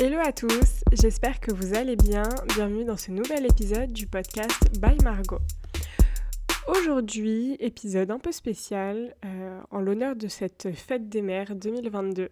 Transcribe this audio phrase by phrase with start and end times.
[0.00, 2.22] Hello à tous, j'espère que vous allez bien.
[2.54, 5.40] Bienvenue dans ce nouvel épisode du podcast By Margot.
[6.68, 12.28] Aujourd'hui, épisode un peu spécial euh, en l'honneur de cette fête des mères 2022.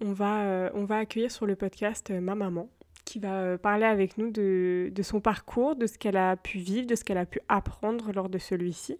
[0.00, 2.68] On va, euh, on va accueillir sur le podcast euh, ma maman
[3.04, 6.88] qui va parler avec nous de, de son parcours, de ce qu'elle a pu vivre,
[6.88, 8.98] de ce qu'elle a pu apprendre lors de celui-ci.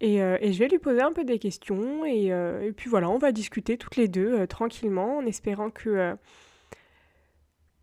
[0.00, 3.18] Et, et, je vais lui poser un peu des questions et, et, puis voilà, on
[3.18, 6.16] va discuter toutes les deux tranquillement en espérant que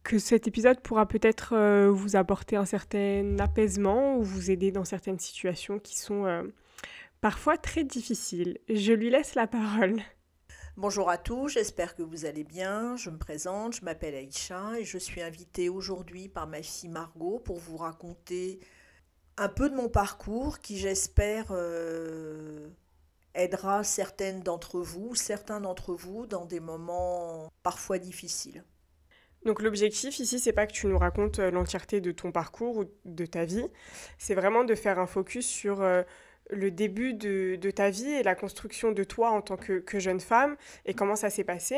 [0.04, 4.86] que cet épisode pourra peut-être euh, vous apporter un certain apaisement ou vous aider dans
[4.86, 6.44] certaines situations qui sont euh,
[7.22, 8.58] parfois très difficiles.
[8.70, 10.02] Je lui laisse la parole.
[10.78, 12.96] Bonjour à tous, j'espère que vous allez bien.
[12.96, 17.40] Je me présente, je m'appelle Aïcha et je suis invitée aujourd'hui par ma fille Margot
[17.40, 18.60] pour vous raconter
[19.38, 22.70] un peu de mon parcours qui j'espère euh,
[23.34, 28.64] aidera certaines d'entre vous, certains d'entre vous dans des moments parfois difficiles.
[29.46, 32.86] Donc l'objectif ici, c'est pas que tu nous racontes euh, l'entièreté de ton parcours ou
[33.06, 33.66] de ta vie,
[34.18, 36.04] c'est vraiment de faire un focus sur euh,
[36.52, 40.58] le début de, ta vie et la construction de toi en tant que, jeune femme
[40.86, 41.78] et comment ça s'est passé.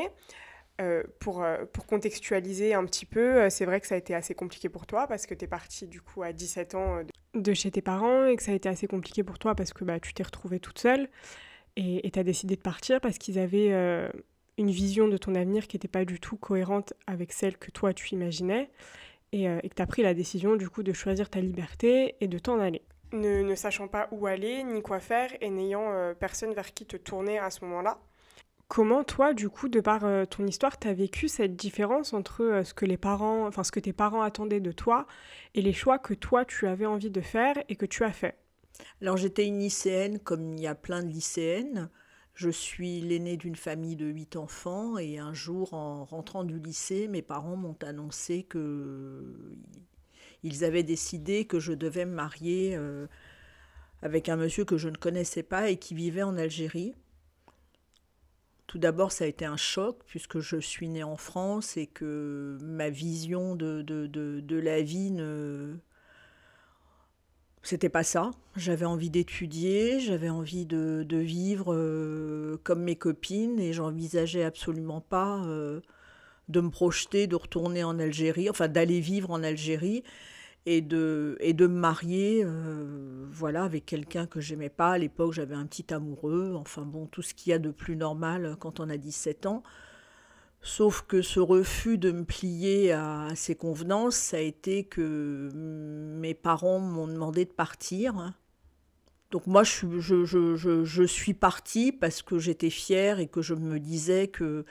[0.81, 4.69] Euh, pour, pour contextualiser un petit peu, c'est vrai que ça a été assez compliqué
[4.69, 7.01] pour toi parce que tu es partie du coup à 17 ans
[7.35, 9.83] de chez tes parents et que ça a été assez compliqué pour toi parce que
[9.83, 11.09] bah, tu t'es retrouvée toute seule
[11.75, 13.71] et tu as décidé de partir parce qu'ils avaient
[14.57, 17.93] une vision de ton avenir qui n'était pas du tout cohérente avec celle que toi
[17.93, 18.69] tu imaginais
[19.31, 22.27] et, euh, que tu as pris la décision du coup de choisir ta liberté et
[22.27, 22.83] de t'en aller.
[23.11, 26.97] Ne, sachant pas où aller ni quoi faire et n'ayant euh, personne vers qui te
[26.97, 27.99] tourner à ce moment-là.
[28.67, 32.61] Comment toi, du coup, de par euh, ton histoire, tu as vécu cette différence entre
[32.65, 35.05] ce que les parents, enfin ce que tes parents attendaient de toi
[35.53, 38.35] et les choix que toi tu avais envie de faire et que tu as fait?
[39.01, 41.89] Alors j'étais une lycéenne comme il y a plein de lycéennes.
[42.33, 47.07] Je suis l'aînée d'une famille de huit enfants et un jour, en rentrant du lycée,
[47.07, 49.23] mes parents m'ont annoncé que
[50.41, 53.07] ils avaient décidé que je devais me marier euh,
[54.01, 56.95] avec un monsieur que je ne connaissais pas et qui vivait en Algérie.
[58.67, 62.57] Tout d'abord, ça a été un choc puisque je suis née en France et que
[62.61, 65.75] ma vision de, de, de la vie ne,
[67.63, 68.31] c'était pas ça.
[68.57, 75.43] J'avais envie d'étudier, j'avais envie de, vivre euh, comme mes copines et j'envisageais absolument pas
[75.45, 75.79] euh,
[76.49, 80.03] de me projeter, de retourner en Algérie, enfin d'aller vivre en Algérie
[80.65, 84.91] et de, et de me marier euh, voilà, avec quelqu'un que j'aimais pas.
[84.91, 87.95] À l'époque, j'avais un petit amoureux, enfin bon, tout ce qu'il y a de plus
[87.95, 89.63] normal quand on a 17 ans.
[90.65, 96.33] Sauf que ce refus de me plier à ces convenances, ça a été que mes
[96.33, 98.33] parents m'ont demandé de partir.
[99.29, 103.55] Donc moi, je, je, je, je suis partie parce que j'étais fière et que je
[103.55, 104.63] me disais que,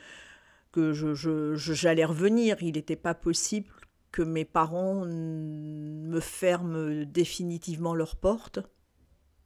[0.72, 2.56] que j'allais revenir.
[2.62, 3.68] Il n'était pas possible
[4.12, 8.60] que mes parents me ferment définitivement leurs portes.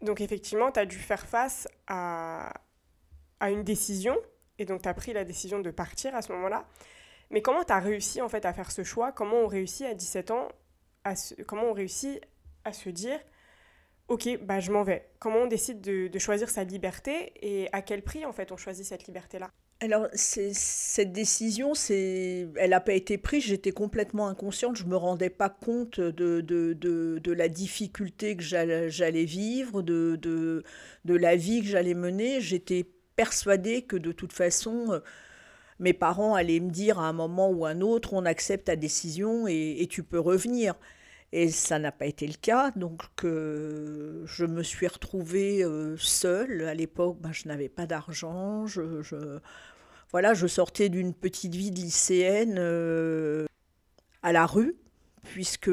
[0.00, 2.52] Donc effectivement, tu as dû faire face à,
[3.40, 4.16] à une décision
[4.58, 6.66] et donc, tu as pris la décision de partir à ce moment-là.
[7.30, 9.12] Mais comment tu as réussi en fait à faire ce choix?
[9.12, 10.48] Comment on réussit à 17 ans
[11.04, 11.14] à
[11.46, 12.20] Comment on réussit
[12.64, 13.18] à se dire
[14.08, 18.02] Ok, bah, je m'en vais Comment on décide de, choisir sa liberté et à quel
[18.02, 19.50] prix en fait on choisit cette liberté-là?
[19.80, 25.28] Alors, cette décision, elle n'a pas été prise, j'étais complètement inconsciente, je ne me rendais
[25.28, 30.64] pas compte de, de, de, la difficulté que j'allais vivre, de, de,
[31.04, 32.40] de la vie que j'allais mener.
[32.40, 35.00] J'étais persuadée que de toute façon, euh,
[35.80, 38.76] mes parents allaient me dire à un moment ou à un autre, on accepte ta
[38.76, 40.74] décision et, tu peux revenir.
[41.32, 46.62] Et ça n'a pas été le cas, donc euh, je me suis retrouvée euh, seule.
[46.62, 48.66] À l'époque, ben, je n'avais pas d'argent.
[48.66, 49.40] Je,
[50.12, 52.58] voilà, je sortais d'une petite vie de lycéenne
[54.22, 54.76] à la rue,
[55.24, 55.70] puisque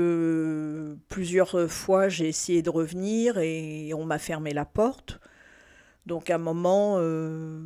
[1.07, 5.19] plusieurs fois j'ai essayé de revenir et on m'a fermé la porte.
[6.05, 7.59] Donc à un moment, euh,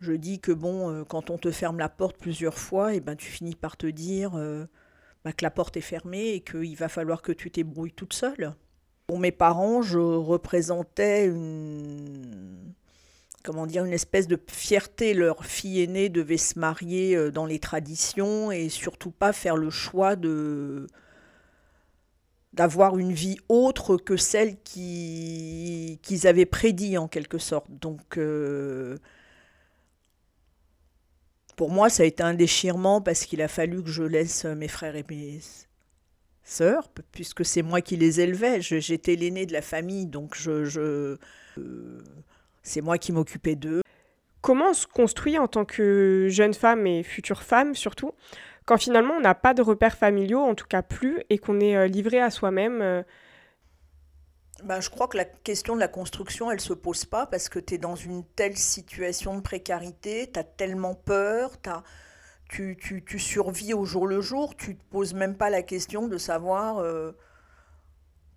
[0.00, 3.00] je dis que bon, euh, quand on te ferme la porte plusieurs fois, et eh
[3.00, 4.66] ben tu finis par te dire euh,
[5.24, 8.54] bah, que la porte est fermée et qu'il va falloir que tu t'ébrouilles toute seule.
[9.06, 12.74] Pour mes parents, je représentais une
[13.44, 15.14] comment dire une espèce de fierté.
[15.14, 20.14] Leur fille aînée devait se marier dans les traditions et surtout pas faire le choix
[20.14, 20.86] de
[22.52, 27.70] d'avoir une vie autre que celle qu'ils avaient prédit en quelque sorte.
[27.70, 28.98] Donc euh,
[31.56, 34.68] pour moi, ça a été un déchirement parce qu'il a fallu que je laisse mes
[34.68, 35.40] frères et mes
[36.44, 38.60] sœurs, puisque c'est moi qui les élevais.
[38.60, 41.18] J'étais l'aîné de la famille, donc je
[41.58, 42.02] euh,
[42.62, 43.82] c'est moi qui m'occupais d'eux.
[44.40, 48.12] Comment on se construit en tant que jeune femme et future femme surtout
[48.72, 51.88] quand finalement on n'a pas de repères familiaux, en tout cas plus, et qu'on est
[51.88, 53.04] livré à soi-même
[54.64, 57.48] ben, je crois que la question de la construction, elle ne se pose pas parce
[57.48, 61.50] que tu es dans une telle situation de précarité, tu as tellement peur,
[62.48, 65.62] tu, tu, tu, survis au jour le jour, tu ne te poses même pas la
[65.62, 67.12] question de savoir euh,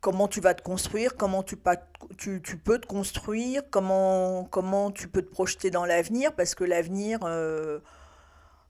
[0.02, 1.58] comment tu vas te construire, comment tu,
[2.18, 6.66] tu, tu, peux te construire, comment, comment tu peux te projeter dans l'avenir parce que
[6.66, 7.20] l'avenir...
[7.24, 7.80] Euh,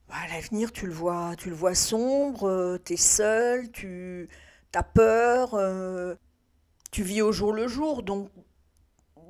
[0.10, 4.30] bah, l'avenir, tu le vois, tu le vois sombre, euh, tu es seul, tu
[4.74, 5.58] as peur,
[6.92, 8.04] tu vis au jour le jour.
[8.04, 8.30] Donc,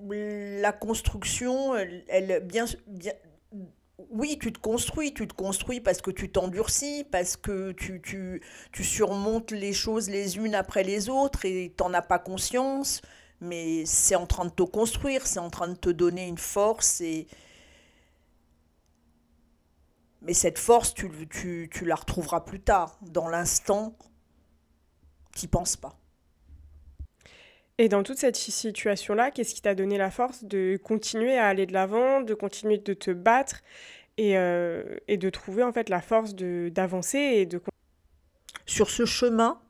[0.10, 3.14] la construction, elle, bien, bien,
[4.10, 8.84] oui, tu te construis, tu te construis parce que tu t'endurcis, parce que tu, tu,
[8.84, 13.02] surmontes les choses les unes après les autres et tu n'en as pas conscience,
[13.42, 17.02] mais c'est en train de te construire, c'est en train de te donner une force.
[17.02, 17.28] Et...
[20.26, 22.98] Mais cette force, tu, tu, tu la retrouveras plus tard.
[23.02, 23.96] Dans l'instant,
[25.36, 26.00] tu n'y penses pas.
[27.78, 31.66] Et dans toute cette situation-là, qu'est-ce qui t'a donné la force de continuer à aller
[31.66, 33.62] de l'avant, de continuer de te battre
[34.18, 37.62] et, euh, et de trouver en fait la force d'avancer et de...
[38.66, 39.62] Sur ce chemin,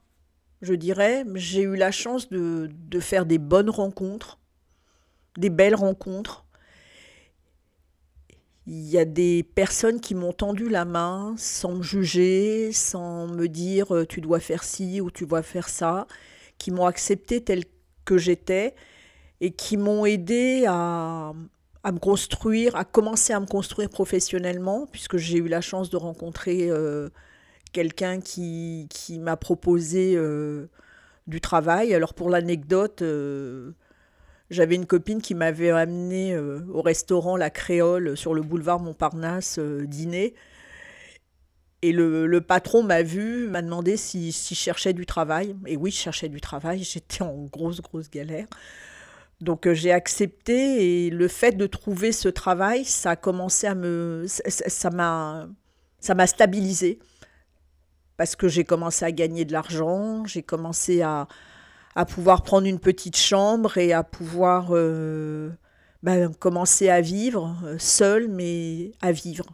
[0.61, 4.39] je dirais, j'ai eu la chance de, de faire des bonnes rencontres,
[5.37, 6.44] des belles rencontres.
[8.67, 13.47] Il y a des personnes qui m'ont tendu la main sans me juger, sans me
[13.47, 16.07] dire euh, tu dois faire ci ou tu dois faire ça,
[16.57, 17.63] qui m'ont accepté tel
[18.05, 18.73] que j'étais
[19.39, 21.33] et qui m'ont aidé à,
[21.83, 25.97] à, me construire, à commencer à me construire professionnellement, puisque j'ai eu la chance de
[25.97, 27.09] rencontrer euh,
[27.71, 30.69] quelqu'un qui, qui m'a proposé euh,
[31.27, 31.93] du travail.
[31.93, 33.03] Alors pour l'anecdote,
[34.49, 40.33] j'avais une copine qui m'avait amené au restaurant La Créole sur le boulevard Montparnasse dîner.
[41.81, 45.55] Et le, patron m'a vu, m'a demandé si, si, je du travail.
[45.67, 46.83] Et oui, je cherchais du travail.
[46.91, 48.47] J'étais en grosse, grosse galère.
[49.41, 53.75] Donc euh, j'ai accepté et le fait de trouver ce travail, ça a commencé à
[53.75, 54.25] me...
[54.27, 55.47] Ça m'a
[55.99, 56.99] ça m'a stabilisé.
[58.17, 61.27] Parce que j'ai commencé à gagner de l'argent, j'ai commencé à,
[61.95, 65.49] à pouvoir prendre une petite chambre et à pouvoir euh,
[66.03, 69.45] ben, commencer à vivre, euh, seul, mais à vivre.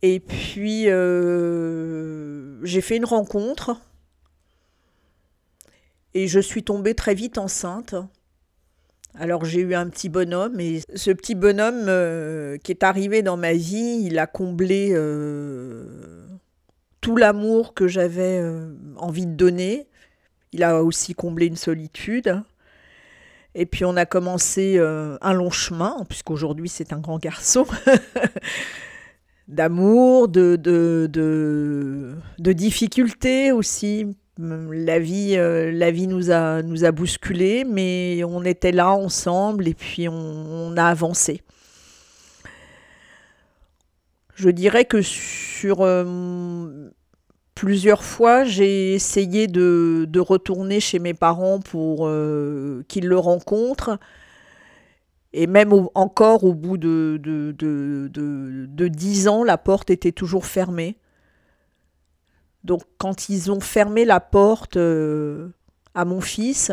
[0.00, 3.76] Et puis, euh, j'ai fait une rencontre
[6.14, 7.94] et je suis tombée très vite enceinte.
[9.14, 11.86] Alors j'ai eu un petit bonhomme et ce petit bonhomme
[12.62, 14.90] qui est arrivé dans ma vie, il a comblé
[17.00, 18.40] tout l'amour que j'avais
[18.96, 19.88] envie de donner.
[20.52, 22.42] Il a aussi comblé une solitude.
[23.54, 27.66] Et puis on a commencé un long chemin, puisqu'aujourd'hui c'est un grand garçon.
[29.48, 30.56] d'amour, de,
[32.38, 34.06] difficultés aussi.
[34.38, 35.72] La vie, euh,
[36.06, 41.42] nous a, nous bousculés, mais on était là ensemble et puis on, a avancé.
[44.36, 46.77] Je dirais que sur euh,
[47.58, 53.98] plusieurs fois, j'ai essayé de, retourner chez mes parents pour euh, qu'ils le rencontrent.
[55.32, 60.98] Et même encore au bout de, de, de, 10 ans, la porte était toujours fermée.
[62.62, 65.48] Donc quand ils ont fermé la porte euh,
[65.94, 66.70] à mon fils,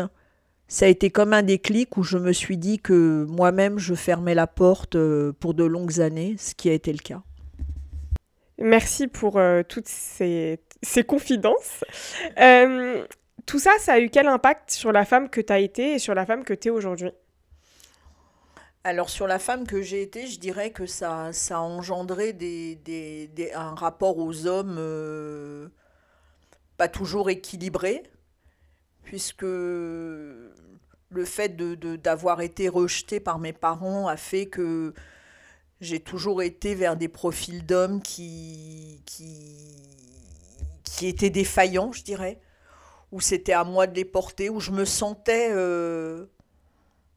[0.68, 4.36] ça a été comme un déclic où je me suis dit que moi-même, je fermais
[4.36, 7.22] la porte euh, pour de longues années, ce qui a été le cas.
[8.58, 9.38] Merci pour
[9.68, 11.84] toutes ces, ces confidences.
[13.46, 15.98] tout ça, ça a eu quel impact sur la femme que tu as été et
[15.98, 17.12] sur la femme que tu es aujourd'hui?
[18.86, 23.50] Alors sur la femme que j'ai été, je dirais que ça, ça a engendré des,
[23.52, 25.66] un rapport aux hommes euh,
[26.76, 28.04] pas toujours équilibré,
[29.02, 30.52] puisque le
[31.24, 34.94] fait de, d'avoir été rejetée par mes parents a fait que
[35.80, 39.34] j'ai toujours été vers des profils d'hommes qui, qui,
[40.96, 42.40] qui étaient défaillants, je dirais,
[43.12, 45.50] où c'était à moi de les porter, où je me sentais...
[45.52, 46.26] Euh,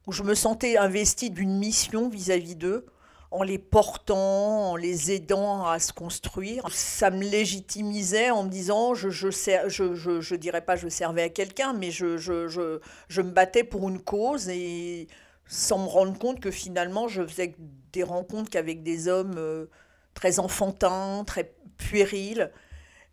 [0.07, 2.87] où je me sentais investie d'une mission vis-à-vis d'eux,
[3.31, 6.65] en les portant, en les aidant à se construire.
[6.71, 11.23] Ça me légitimisait en me disant, je je, je, je, je dirais pas je servais
[11.23, 15.07] à quelqu'un, mais je, je, me battais pour une cause et
[15.45, 17.55] sans me rendre compte que finalement je faisais
[17.93, 19.67] des rencontres qu'avec des hommes euh,
[20.15, 22.51] très enfantins, très puérils.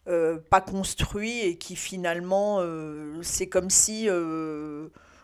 [0.08, 4.08] Euh, pas construits et qui finalement, euh, c'est comme si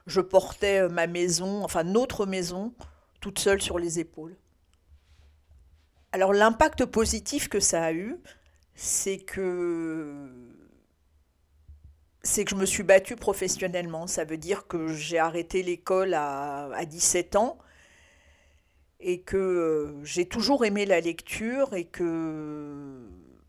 [0.06, 2.74] je portais euh, ma maison, enfin notre maison,
[3.20, 4.36] toute seule sur les épaules.
[6.12, 8.16] Alors l'impact positif que ça a eu,
[8.74, 10.28] c'est que
[12.24, 14.06] c'est que je me suis battue professionnellement.
[14.06, 17.58] Ça veut dire que j'ai arrêté l'école à, à 17 ans
[19.00, 23.08] et que euh, j'ai toujours aimé la lecture et que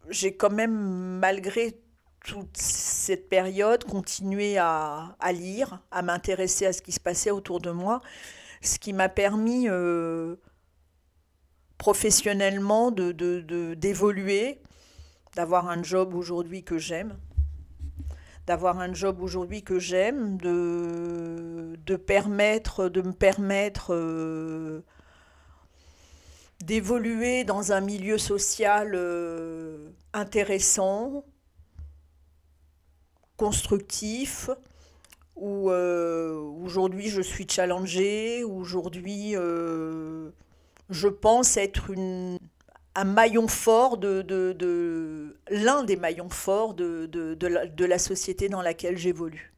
[0.09, 1.79] j'ai quand même, malgré
[2.25, 7.71] toute cette période, continué à, lire, à m'intéresser à ce qui se passait autour de
[7.71, 8.01] moi,
[8.61, 10.37] ce qui m'a permis euh,
[11.77, 13.11] professionnellement de,
[13.73, 14.61] d'évoluer,
[15.35, 17.17] d'avoir un job aujourd'hui que j'aime
[18.45, 24.83] d'avoir un job aujourd'hui que j'aime, de, de, de me permettre euh,
[26.65, 31.25] d'évoluer dans un milieu social euh, intéressant,
[33.37, 34.49] constructif,
[35.35, 39.35] où euh, aujourd'hui je suis challengée, aujourd'hui
[40.89, 42.37] je pense être une,
[42.95, 48.61] un maillon fort de, de, l'un des maillons forts de, de, de la société dans
[48.61, 49.52] laquelle j'évolue.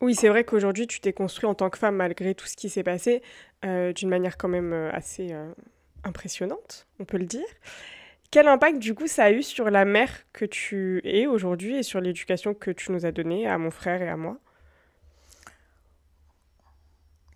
[0.00, 2.68] Oui, c'est vrai qu'aujourd'hui, tu t'es construit en tant que femme malgré tout ce qui
[2.68, 3.20] s'est passé,
[3.64, 5.52] euh, d'une manière quand même euh, assez euh,
[6.04, 7.46] impressionnante, on peut le dire.
[8.30, 11.82] Quel impact, du coup, ça a eu sur la mère que tu es aujourd'hui et
[11.82, 14.38] sur l'éducation que tu nous as donnée à mon frère et à moi?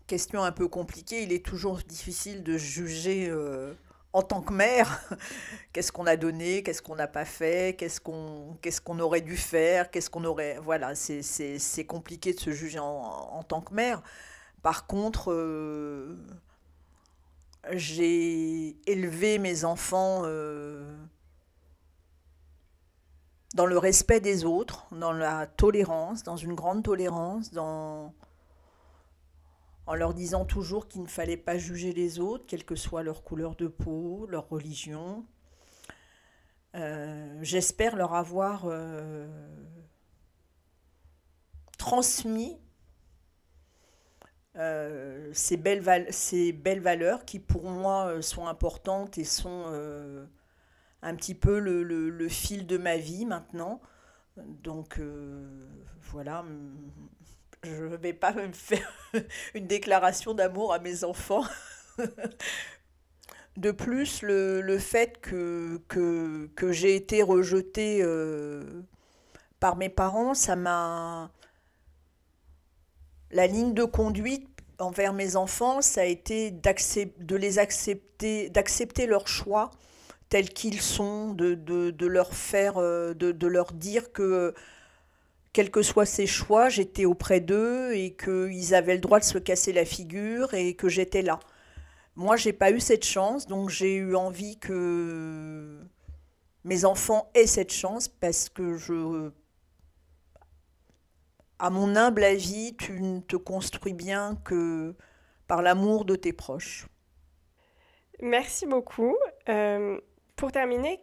[0.06, 3.32] Question un peu compliquée, il est toujours difficile de juger
[4.12, 5.02] en tant que mère,
[5.72, 10.10] qu'est-ce qu'on a donné, qu'est-ce qu'on n'a pas fait, qu'est-ce qu'on aurait dû faire, qu'est-ce
[10.10, 10.58] qu'on aurait...
[10.62, 14.02] Voilà, c'est compliqué de se juger en, tant que mère.
[14.62, 16.16] Par contre, euh,
[17.72, 20.94] j'ai élevé mes enfants euh,
[23.54, 28.14] dans le respect des autres, dans la tolérance, dans une grande tolérance, dans
[29.86, 33.24] en leur disant toujours qu'il ne fallait pas juger les autres, quelle que soit leur
[33.24, 35.26] couleur de peau, leur religion.
[36.74, 39.28] Euh, j'espère leur avoir euh,
[41.76, 42.58] transmis
[44.56, 49.66] euh, ces, belles valeurs qui pour moi sont importantes et sont
[51.02, 53.80] un petit peu le, le, fil de ma vie maintenant.
[54.36, 55.00] Donc
[56.00, 56.44] voilà,
[57.64, 58.92] je ne vais pas me faire
[59.54, 61.44] une déclaration d'amour à mes enfants.
[63.56, 68.82] De plus, le, le fait que, que, que j'ai été rejetée euh,
[69.60, 71.30] par mes parents, ça m'a...
[73.30, 79.28] La ligne de conduite envers mes enfants, ça a été de les accepter, d'accepter leur
[79.28, 79.70] choix
[80.30, 84.54] tels qu'ils sont, de, de, de leur faire, euh, de, de, leur dire que
[85.52, 89.38] quels que soient ses choix, j'étais auprès d'eux et qu'ils avaient le droit de se
[89.38, 91.38] casser la figure et que j'étais là.
[92.16, 95.78] Moi, j'ai pas eu cette chance, donc j'ai eu envie que
[96.64, 99.30] mes enfants aient cette chance parce que je.
[101.58, 104.94] À mon humble avis, tu ne te construis bien que
[105.46, 106.86] par l'amour de tes proches.
[108.20, 109.16] Merci beaucoup.
[109.48, 110.00] Euh,
[110.34, 111.00] pour terminer,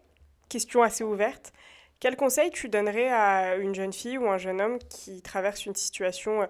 [0.50, 1.54] question assez ouverte.
[2.00, 5.76] Quel conseil tu donnerais à une jeune fille ou un jeune homme qui traverse une
[5.76, 6.46] situation euh,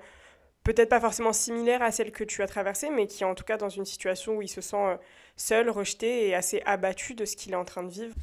[0.63, 3.43] peut-être pas forcément similaire à celle que tu as traversée, mais qui est en tout
[3.43, 4.97] cas dans une situation où il se sent euh,
[5.35, 8.13] seul, rejeté et assez abattu de ce qu'il est en train de vivre?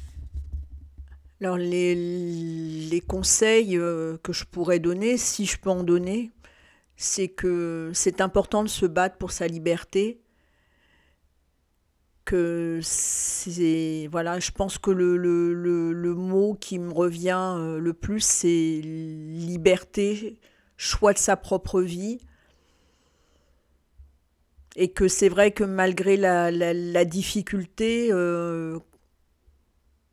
[1.41, 1.95] Alors les,
[2.89, 6.31] les conseils euh, que je pourrais donner, si je peux en donner,
[6.95, 10.21] c'est que c'est important de se battre pour sa liberté,
[12.27, 17.93] que c'est voilà je pense que le, le, le, mot qui me revient euh, le
[17.93, 20.37] plus c'est liberté
[20.75, 22.19] choix de sa propre vie.
[24.75, 28.77] Et que c'est vrai que malgré la, la, difficulté euh,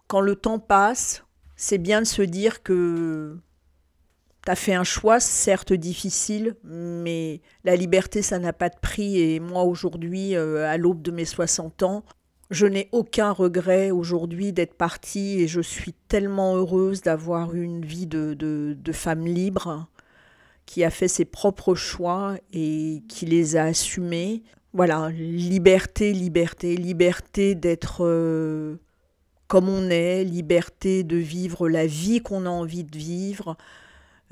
[0.07, 1.25] quand le temps passe
[1.57, 3.37] c'est bien de se dire que
[4.45, 9.19] tu as fait un choix, certes difficile, mais la liberté, ça n'a pas de prix.
[9.19, 12.05] Et moi, aujourd'hui, euh, à l'aube de mes 60 ans,
[12.51, 18.07] je n'ai aucun regret aujourd'hui d'être partie et je suis tellement heureuse d'avoir une vie
[18.07, 19.89] de, de, femme libre
[20.67, 24.43] qui a fait ses propres choix et qui les a assumés.
[24.73, 28.77] Voilà, liberté, liberté, liberté d'être euh,
[29.47, 33.57] comme on est, liberté de vivre la vie qu'on a envie de vivre,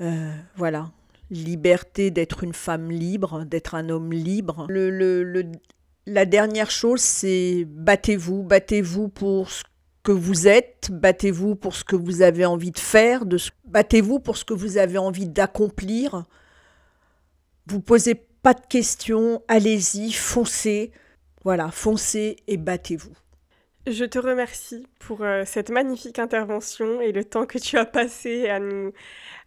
[0.03, 0.91] euh, voilà,
[1.29, 4.67] liberté d'être une femme libre, d'être un homme libre.
[6.05, 9.63] La dernière chose, c'est battez-vous, battez-vous pour ce
[10.03, 13.23] que vous êtes, battez-vous pour ce que vous avez envie de faire,
[13.65, 16.25] battez-vous pour ce que vous avez envie d'accomplir.
[17.67, 20.91] Vous posez pas de questions, allez-y, foncez.
[21.45, 23.13] Voilà, foncez et battez-vous.
[23.85, 28.47] Je te remercie pour euh, cette magnifique intervention et le temps que tu as passé
[28.47, 28.93] à nous,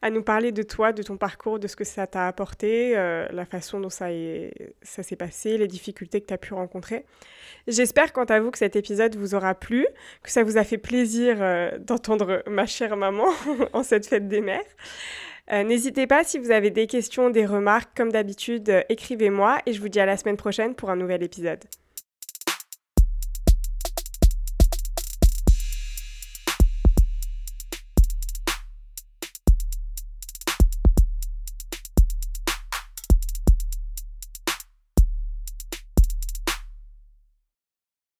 [0.02, 3.26] à nous parler de toi, de ton parcours, de ce que ça t'a apporté, euh,
[3.32, 4.08] la façon dont ça,
[4.82, 7.06] s'est passé, les difficultés que tu as pu rencontrer.
[7.66, 9.86] J'espère quant à vous que cet épisode vous aura plu,
[10.22, 13.28] que ça vous a fait plaisir euh, d'entendre ma chère maman
[13.72, 14.60] en cette fête des mères.
[15.50, 19.88] N'hésitez pas si vous avez des questions, des remarques, comme d'habitude, écrivez-moi et je vous
[19.88, 21.60] dis à la semaine prochaine pour un nouvel épisode.